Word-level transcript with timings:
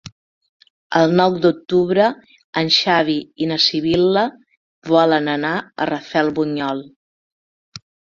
El 0.99 1.11
nou 1.17 1.33
d'octubre 1.41 2.07
en 2.61 2.71
Xavi 2.77 3.17
i 3.45 3.49
na 3.51 3.57
Sibil·la 3.65 4.23
volen 4.93 5.29
anar 5.35 5.53
a 5.61 5.87
Rafelbunyol. 5.91 6.83